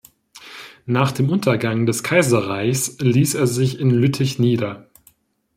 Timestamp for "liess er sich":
3.01-3.79